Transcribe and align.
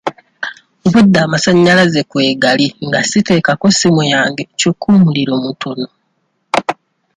Obwedda 0.85 1.19
amasannyalaze 1.25 2.01
kwegali 2.09 2.67
nga 2.85 2.99
siteekako 3.09 3.65
ssimu 3.73 4.03
yange 4.13 4.43
kyokka 4.57 4.87
omuliro 4.95 5.33
mutono. 5.45 5.87